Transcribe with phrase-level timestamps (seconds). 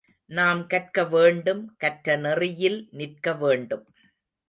[0.29, 3.85] நாம் கற்க வேண்டும் கற்றநெறியில் நிற்க வேண்டும்.